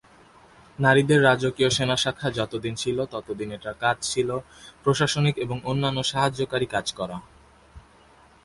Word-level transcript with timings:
নারীদের 0.79 1.19
রাজকীয় 1.23 1.69
সেনা 1.69 1.97
শাখা 1.97 2.27
যতদিন 2.31 2.73
ছিল 2.75 2.97
ততদিন 3.05 3.49
এটার 3.51 3.75
কাজ 3.79 3.97
ছিল 4.03 4.29
প্রশাসনিক 4.83 5.35
এবং 5.37 5.57
অন্যান্য 5.63 5.99
সাহায্যকারী 6.03 6.67
কাজ 6.75 6.87
করা। 6.93 7.17